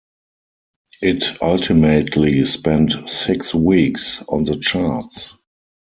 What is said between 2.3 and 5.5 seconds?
spent six weeks on the charts.